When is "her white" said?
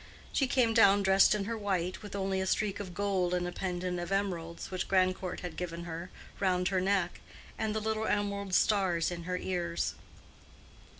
1.43-2.01